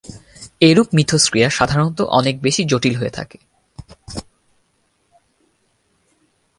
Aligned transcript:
এরূপ 0.61 0.87
মিথস্ক্রিয়া 0.93 1.49
সাধারণত 1.49 2.01
অনেক 2.01 2.35
বেশি 2.41 2.61
জটিল 2.63 2.95
হয়ে 2.95 3.09
থাকে। 3.09 3.37